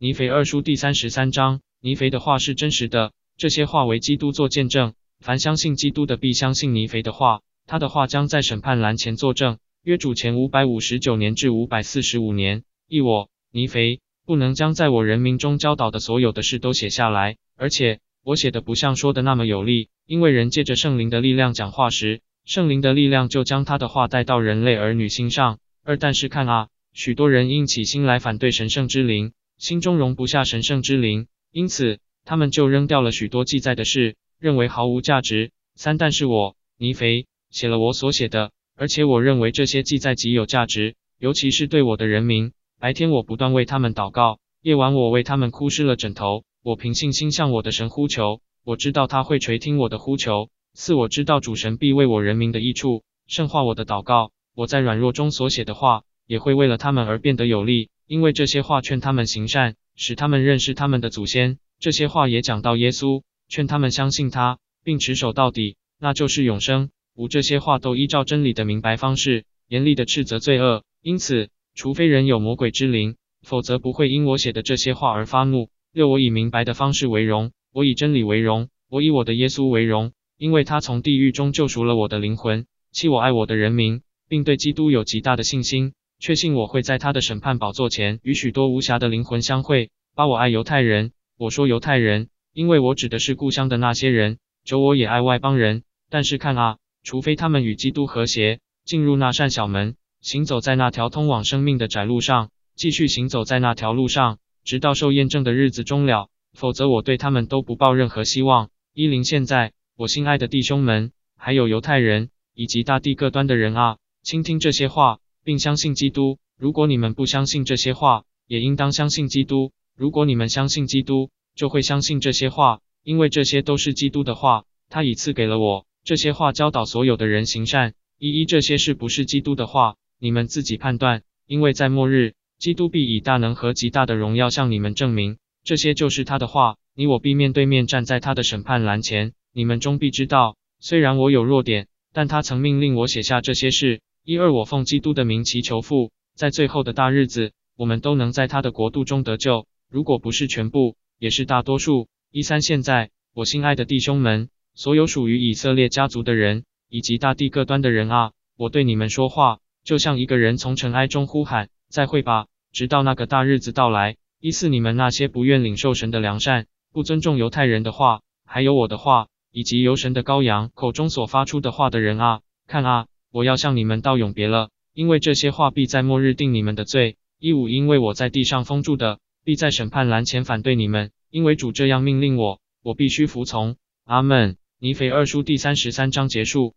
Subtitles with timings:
[0.00, 4.94] 尼腓二书第三十三章，尼腓的话是真实的，这些话为基督做见证。
[5.18, 9.58] 凡相信基督的，必相信尼腓的话，他的话将在审判栏前作证。
[9.82, 25.58] 约主前五百五十九年至五百四十五年，一我尼腓不能将在我人民中教导的所有的事都写下来，而且我写的不像说的那么有力，因为人借着圣灵的力量讲话时，圣灵的力量就将他的话带到人类儿女心上。
[25.82, 29.32] 二但是看啊，许多人因起心来反对神圣之灵。
[29.58, 35.50] 心中容不下神圣之灵，因此他们就扔掉了许多记载的事，认为毫无价值。
[35.74, 42.52] 三，但是我尼肥写了我所写的，而且我认为这些记载极有价值，尤其是对我的人民。
[42.78, 46.44] 白天我不断为他们祷告，夜晚我为他们哭湿了枕头。
[46.62, 50.50] 我凭信心向我的神呼求，我知道他会垂听我的呼求。
[50.74, 54.30] 四，我知道主神必为我人民的益处，圣化我的祷告。
[54.54, 57.90] 我在软弱中所写的话，也会为了他们而变得有力。
[58.08, 61.58] 因为这些话劝他们行善，使他们认识他们的祖先。
[61.78, 66.88] 这些话也讲到耶稣，劝他们相信他，并持守到底，那就是永生。
[67.14, 70.84] 五这些话都依照真理的明白方式，严厉的斥责罪恶。
[71.02, 75.68] 因此，除非人有魔鬼之灵，否则不会因我写的这些话而发怒。
[75.92, 82.64] 六我以明白的方式为荣，我以真理为荣，我以我的耶稣为荣，因为他从地狱中救赎了我的灵魂。
[82.90, 85.92] 七我爱我的人民，并对基督有极大的信心。
[86.20, 89.90] 确信我会在他的审判宝座前与许多无瑕的灵魂相会。
[90.16, 94.38] 八我爱犹太人，我说犹太人，因为我指的是故乡的那些人。
[94.64, 108.70] 九我也爱外邦人，但是看啊，除非他们与基督和谐，进入那扇小门，行走在那条通往生命的窄路上，继续行走在那条路上，直到受验证的日子终了，否则我对他们都不抱任何希望。
[108.92, 115.20] 一零现在，我心爱的弟兄们，还有犹太人以及大地各端的人啊，倾听这些话。
[115.48, 116.38] 并相信基督。
[116.58, 119.72] 如果你们不相信这些话，也应当相信基督。
[119.96, 124.66] 如果你们相信基督，就会相信这些话，因为这些都是基督的话。
[124.90, 127.94] 他已赐给了我这些话，教导所有的人行善。
[128.18, 131.22] 一一这些是不是基督的话，你们自己判断。
[131.46, 136.76] 因为在末日，基督必以大能和极大的荣耀向你们证明，这些就是他的话。
[136.94, 140.58] 你我必面对面站在他的审判栏前，你们终必知道。
[140.78, 144.02] 虽然我有弱点，但他曾命令我写下这些事。
[144.28, 149.66] 一二，我奉基督的名祈求父，在最后的大日子，我们都能在他的国度中得救。
[149.90, 152.08] 如果不是全部，也是大多数。
[152.30, 164.18] 一三，现在，我心爱的弟兄们，所有属于以色列家族的人，以及大地各端的人啊，我对你们说话，就像一个人从尘埃中呼喊：再会吧，直到那个大日子到来。
[164.42, 173.06] 一四，你们那些不愿领受神的良善，不尊重犹太人的话，还有我的话，以及由神的羔羊口中所发出的话的人啊，看啊！
[173.30, 177.16] 我要向你们道永别了，因为这些话必在末日定你们的罪。
[177.38, 183.76] 一五，因为我在地上封住的，必在审判栏前反对你们，因为主这样命令我，我必须服从。
[184.04, 184.56] 阿门。
[184.80, 186.76] 尼腓二书第三十三章结束。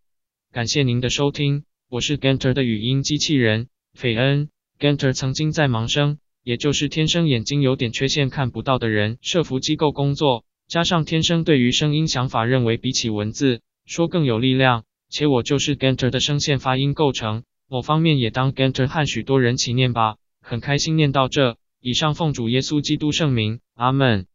[0.51, 4.49] 感谢您的收听，我是 Ganter 的语音机器人斐恩。
[4.79, 14.83] Ganter 曾经在盲生，也就是天生眼睛有点缺陷看不到的人设服机构工作，加上天生对于声音想法认为比起文字说更有力量。
[15.11, 21.57] 且我就是 Ganter 的声线发音构成，某方面也当 Ganter 和许多人齐念吧，很开心念到这。
[21.81, 24.25] 以上奉主耶稣基督圣名，阿门。